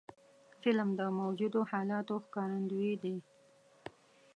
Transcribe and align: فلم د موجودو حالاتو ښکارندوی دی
فلم 0.61 0.89
د 0.99 1.01
موجودو 1.19 1.59
حالاتو 1.71 2.15
ښکارندوی 2.25 2.91
دی 3.03 3.15